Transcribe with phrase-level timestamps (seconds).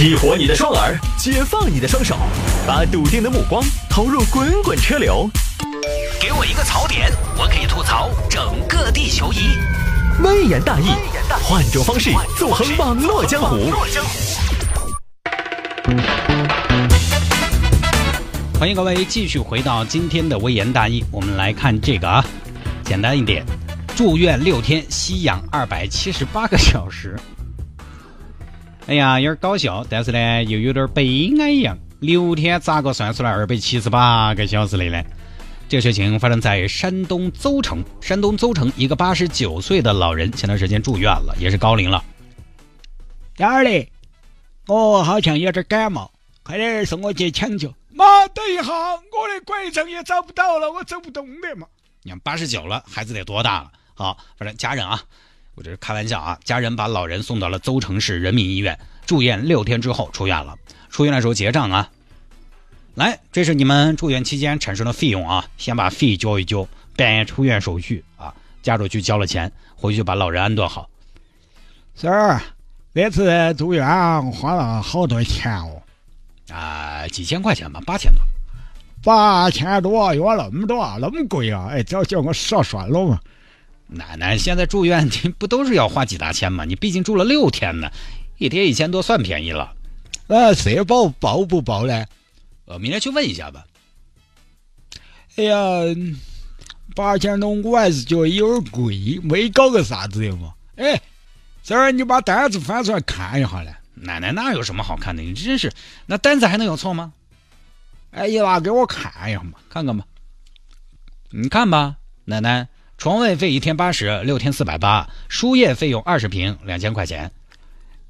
[0.00, 2.16] 激活你的双耳，解放你的双手，
[2.66, 5.28] 把笃定的目光投入滚滚车流。
[6.18, 9.40] 给我一个槽点，我可以吐槽整个地球仪。
[10.22, 10.86] 微言大义，
[11.42, 13.70] 换种方式纵横网络江湖。
[18.58, 22.24] 欢迎各位继续回到今天的微言大义，我们来看这个啊，
[22.84, 23.44] 简单一点，
[23.94, 27.14] 住院六天，吸氧二百七十八个小时。
[28.90, 31.78] 哎呀，有点搞笑，但是呢，又有点悲哀一样。
[32.00, 35.00] 六天咋个算出来二百七十八个小时的呢？
[35.68, 37.84] 这个事情发生在山东邹城。
[38.00, 42.02] 山东邹城一个八十九岁的老人，前段时间住院了，也是高龄了。
[43.36, 43.88] 幺儿嘞，
[44.66, 46.10] 我好像有点感冒，
[46.42, 47.72] 快点送我去抢救。
[47.90, 51.64] 妈，等一下，我的拐杖也找不到了，我走不动的嘛。
[52.02, 53.70] 你看八十九了，孩子得多大了？
[53.94, 55.00] 好，反正家人啊。
[55.60, 56.38] 我这是开玩笑啊！
[56.42, 60.56] 家人把老人送到了邹城市人民医院住院六天之后出院了。
[60.88, 61.90] 出院的时候结账啊，
[62.94, 68.34] 来，这是你们住院期间产生的费用啊，先把费交一交，办出院手续啊。
[68.62, 70.88] 家属去交了钱，回去把老人安顿好。
[71.94, 72.40] 婶儿，
[72.94, 73.86] 这次住院
[74.32, 75.82] 花了好多钱哦，
[76.50, 78.22] 啊，几千块钱吧，八千多。
[79.02, 81.68] 八千多，要那么多，那么贵啊？
[81.70, 83.20] 哎，早叫我少算了嘛。
[83.92, 86.64] 奶奶现在住院， 你不都是要花几大千吗？
[86.64, 87.90] 你毕竟住了六天呢，
[88.38, 89.74] 一天一千多算便宜了。
[90.28, 92.06] 那社保报不报呢？
[92.66, 93.64] 呃，明天去问一下吧。
[95.36, 95.56] 哎呀，
[96.94, 100.54] 八千多我还是觉得有点贵，没搞个啥子的嘛。
[100.76, 101.00] 哎，
[101.64, 103.74] 这儿你把单子翻出来看一下嘞。
[103.94, 105.22] 奶奶那有什么好看的？
[105.22, 105.72] 你真是，
[106.06, 107.12] 那单子还能有错吗？
[108.12, 110.04] 哎，你拿给我看一下嘛，看看吧。
[111.30, 112.68] 你看吧，奶奶。
[113.00, 117.32] 床位费一天八十，六天四百八，输液费用二十瓶两千块钱，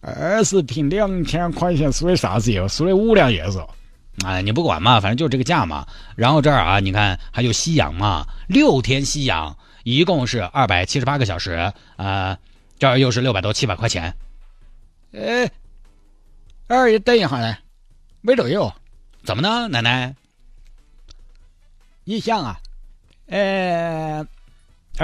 [0.00, 2.66] 二十瓶两千块钱输的啥子液？
[2.66, 3.64] 输的五粮液是？
[4.24, 5.86] 哎，你不管嘛，反正就这个价嘛。
[6.16, 12.36] 然后这儿啊，你看还有吸氧嘛，六天吸氧，一共是二百七十八个小时，呃，
[12.76, 14.12] 这儿又是六百多七百块钱。
[15.12, 15.48] 哎，
[16.66, 17.56] 二，等一下呢，
[18.22, 18.72] 没得有，
[19.22, 20.16] 怎么呢，奶奶？
[22.02, 22.60] 你想啊，
[23.28, 23.38] 呃。
[23.38, 24.26] 哎，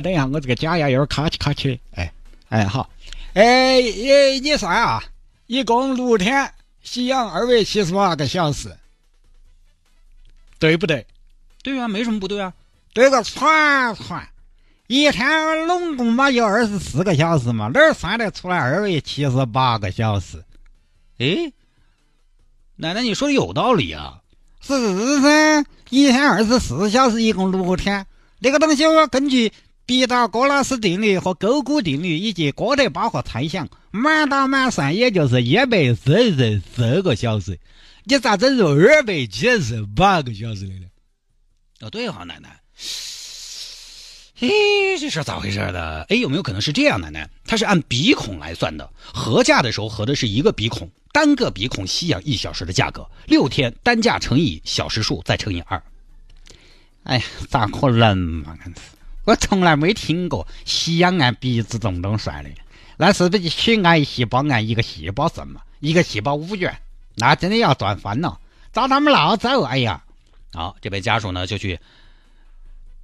[0.00, 1.80] 等一下，我这个假牙有点卡起卡起的。
[1.96, 2.12] 哎，
[2.48, 2.88] 哎，好，
[3.34, 5.02] 哎，你你算啊，
[5.46, 8.76] 一共六天，吸氧二百七十八个小时，
[10.60, 11.04] 对不对？
[11.64, 12.54] 对啊，没什么不对啊。
[12.92, 14.28] 对个串串，
[14.86, 20.44] 一天拢共嘛就二十四个小时嘛，哪儿算得出来二百七十八个小时？
[21.18, 21.52] 哎，
[22.76, 24.20] 奶奶，你说的有道理啊。
[24.60, 24.74] 是
[25.20, 28.06] 噻，一天二十四小时，一共六天，
[28.38, 29.52] 那个东西我根据。
[29.90, 37.58] 毕达哥拉斯定律和勾股定律以及哥德巴赫猜想，满打满算也就是一百四十四个小时。
[38.04, 40.86] 你咋整出二百七十八个小时来呢？
[41.80, 42.60] 哦，对哈，奶奶。
[44.38, 44.48] 哎，
[45.00, 46.06] 这是咋回事的？
[46.08, 47.28] 哎，有没有可能是这样，奶奶？
[47.44, 55.82] 它是按鼻孔来算的，合价的时候合的是一个鼻孔，单个鼻孔吸氧一小时的价格，六天单价乘以小时数再乘以二。
[57.02, 58.56] 哎呀，咋可能嘛？
[59.24, 62.50] 我从来没听过吸氧按鼻子洞洞算的，
[62.96, 65.62] 那是不是取癌细胞按一个细胞算嘛？
[65.80, 66.80] 一个细胞五元，
[67.16, 68.40] 那真的要赚翻了。
[68.72, 70.04] 找他们闹走，哎呀！
[70.52, 71.80] 好，这位家属呢就去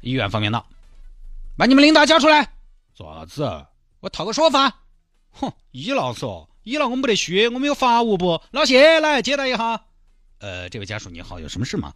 [0.00, 0.66] 医院方面闹，
[1.56, 2.50] 把你们领导叫出来，
[2.94, 3.66] 做啥子？
[4.00, 4.80] 我讨个说法。
[5.30, 9.84] 哼，医闹说，医闹我们不得虚，我们有法务部，老谢来接待一下。
[10.38, 11.94] 呃，这位家属你好，有什么事吗？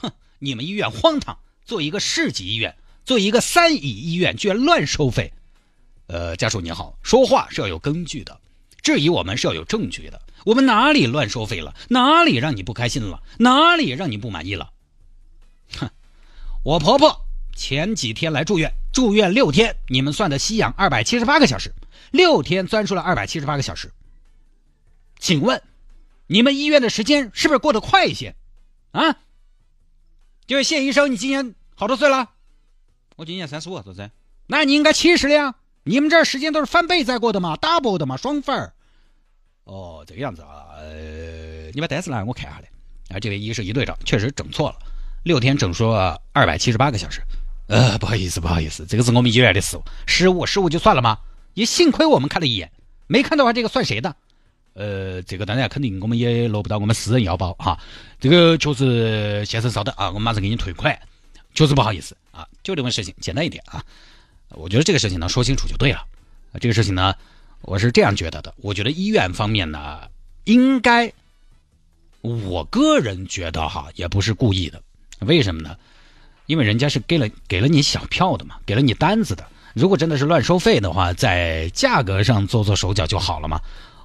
[0.00, 2.76] 哼，你们医院荒唐，做一个市级医院。
[3.04, 5.32] 作为一个三乙医院，居然乱收费。
[6.06, 8.40] 呃，家属您好，说话是要有根据的，
[8.82, 10.20] 质疑我们是要有证据的。
[10.44, 11.74] 我们哪里乱收费了？
[11.88, 13.22] 哪里让你不开心了？
[13.38, 14.72] 哪里让你不满意了？
[15.78, 15.90] 哼，
[16.64, 17.24] 我婆婆
[17.54, 21.74] 前几天来住院，住院六天，你们算的吸氧二百七十八个小时，
[22.10, 23.92] 六天钻出了二百七十八个小时。
[25.18, 25.62] 请问，
[26.26, 28.34] 你们医院的时间是不是过得快一些？
[28.92, 29.18] 啊？
[30.46, 32.30] 这位谢医生，你今年好多岁了？
[33.20, 34.10] 我今年三十五，是子？
[34.46, 35.54] 那你应该七十了呀！
[35.82, 38.72] 你们这儿时间都是翻倍在过的嘛，double 的嘛，双份儿。
[39.64, 40.72] 哦，这个样子啊。
[40.78, 42.70] 呃，你把单子拿来，我看下来。
[43.14, 44.76] 啊，这位医生一对照，确实整错了，
[45.24, 45.90] 六天整数
[46.32, 47.20] 二百七十八个小时。
[47.68, 51.18] 呃，不好意思，不好意思，这个是我们医院的失误，失误失误就算了吗？
[51.52, 52.72] 也幸亏我们看了一眼，
[53.06, 54.16] 没看的话，这个算谁的？
[54.72, 57.78] 呃，这个当然肯定我们也落不到我们私人腰包哈。
[58.18, 60.98] 这个确实，先生稍等啊，我马上给你退款。
[61.60, 62.16] 就是不好意思。
[62.32, 63.84] 啊，就这么事情，简单一点啊。
[64.52, 66.02] 我觉得这个事情呢，说清楚就对了。
[66.58, 67.14] 这个事情呢，
[67.60, 68.54] 我是这样觉得的。
[68.62, 70.08] 我觉得医院方面呢，
[70.44, 71.12] 应该，
[72.22, 74.82] 我个人觉得哈，也不是故意的。
[75.18, 75.76] 为什么呢？
[76.46, 79.46] 因为人家是给了给了你小票的嘛，给了你单子的。
[79.74, 83.60] 如果真的是乱收费的话，在价格上做做手脚就好了嘛，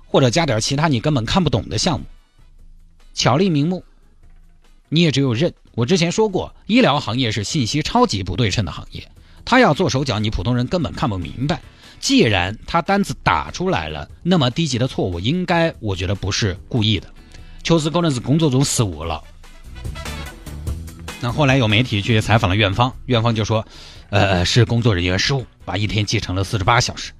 [0.05, 2.05] 或者加点其他你根本看不懂的项目，
[3.13, 3.81] 巧立名目，
[4.89, 5.53] 你也只有认。
[5.73, 9.07] 我之前说过，医疗行业是信息超级不对称的行业，
[9.43, 11.61] 他要做手脚，你普通人根本看不明白。
[11.99, 17.07] 既然他单子打出来了，那么低级的错误应该，我觉得不是故意的，
[17.63, 19.23] 确实可能是工作中失误了。
[21.21, 23.65] 那后来有媒体去采访了院方，院方就说，
[24.09, 27.11] 呃，是工作人员失误，把一天记成了四十八小时。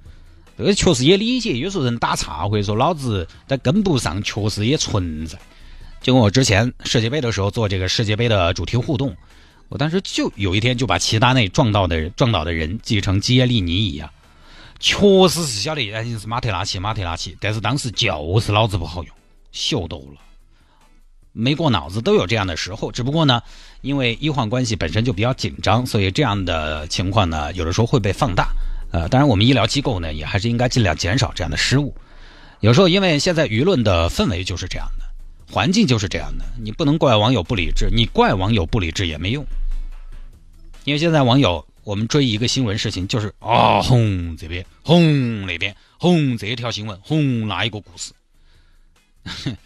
[0.56, 5.38] 这个确实也理解，有时候人打岔或者说脑子在跟不上，确实也存在。
[6.00, 9.16] 就跟我之前世界杯的时候做这个世界杯的主题互动，
[9.68, 14.08] 我当时就有一天就把齐达内撞到的撞倒的人记成基耶利尼一样，
[14.78, 19.12] 确实是晓得，哎，是马特拉齐，马特拉齐，但是当时就是脑子不好用，
[19.50, 20.20] 秀逗了。
[21.32, 23.42] 没过脑子都有这样的时候，只不过呢，
[23.82, 28.48] 因为医患关系本身就比较紧张，所以这样的情况呢，有的时候会被放大。
[28.92, 31.94] 呃，当然我们医疗机构呢，也还是应该尽量减少这样的失误。
[32.60, 35.05] 有时候因为现在舆论的氛围就是这样的，
[35.50, 39.44] 环境就是这样的，你不能怪网友不理智，你怪网友不理智也没用。
[40.84, 48.12] 因为现在网友，我们追一个新闻事情，就是啊轰这边，轰那边，轰这条新闻，轰那一个故事。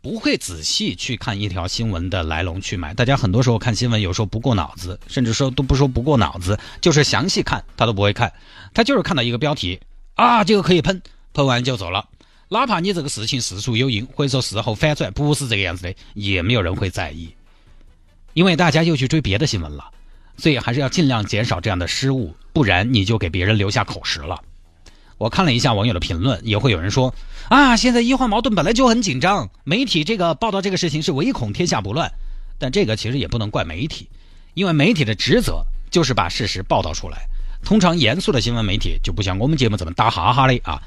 [0.00, 2.92] 不会仔细去看一条新闻的来龙去脉。
[2.92, 8.32] 大家很多时候看新闻，有时候不过脑子，甚至说都不说不过脑子，就是详细看他都不会看，
[8.74, 9.80] 他就是看到一个标题
[10.14, 11.00] 啊，这个可以喷，
[11.32, 12.08] 喷完就走了。
[12.48, 17.34] 哪怕你这个事情事出有因，或者说事后反转不是这个样子的，也没有人会在意，
[18.32, 19.90] 因为大家又去追别的新闻了。
[20.36, 24.42] 所以还是要尽量减少这样的失误，不然你就给别人留下口实了。
[25.16, 27.14] 我看了一下网友的评论，也会有人说
[27.48, 32.10] 啊，现在医患矛盾本来就很紧张，媒体这个报道这个事情是唯恐天下不乱。
[32.58, 34.08] 但这个其实也不能怪媒体，
[34.54, 37.26] 因为媒体的职责就是把事实报道出来。
[37.62, 40.82] 通常严肃的新闻媒体就不像我们节目这么打哈哈的啊，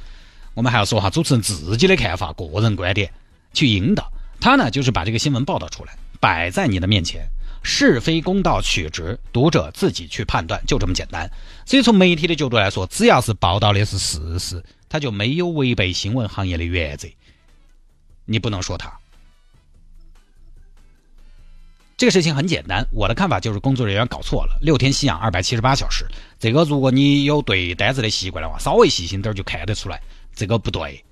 [0.58, 3.14] 我们还要说哈主持人自己的看法、个人观点
[3.54, 4.12] 去引导。
[4.40, 7.22] 他呢就是把这个新闻报道出来，摆在你的面前。
[7.62, 11.30] 是非公道取直，读者自己去判断，就这么简单。
[11.66, 17.08] 所以从媒体的角度来说，只要是报道的是事实，他就没有违背新闻行业的原则，
[18.26, 18.92] 你不能说他。
[21.98, 26.08] 这个事情很简单，我的看法就是工作人员搞错了，六天吸氧二百七十八小时，
[26.40, 30.02] 这个如果你有对单子的习惯的话，稍微细心点就看得出来，
[30.38, 31.04] 这个不对。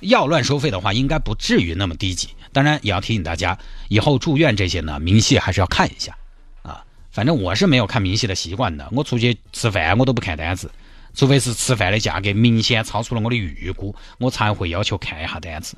[0.00, 2.28] 要乱收费的话，应该不至于那么低级。
[2.52, 3.58] 当然，也要提醒大家，
[3.88, 6.16] 以后住院这些呢，明细还是要看一下
[6.62, 6.82] 啊。
[7.10, 10.70] 反正我是没有看明细的习惯的，我出去吃饭我都不看单子，
[11.14, 15.76] 除非是吃饭的价格明显超出了我的预估，我才会要求看一下单子。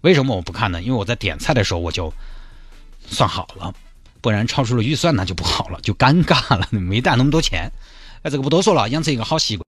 [0.00, 0.80] 为什么我不看呢？
[0.80, 2.10] 因为我在点菜的时候我就
[3.06, 3.74] 算好了，
[4.22, 7.70] 不然超出了预算那就不好了，就尴尬了，没带那么多钱。
[8.22, 9.58] 哎，这个不多说了，养成一个好习惯。